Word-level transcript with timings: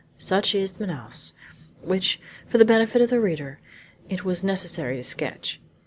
Such 0.17 0.55
is 0.55 0.79
Manaos, 0.79 1.33
which, 1.83 2.19
for 2.47 2.57
the 2.57 2.65
benefit 2.65 3.03
of 3.03 3.11
the 3.11 3.19
reader, 3.19 3.59
it 4.09 4.25
was 4.25 4.43
necessary 4.43 4.97
to 4.97 5.03
sketch. 5.03 5.61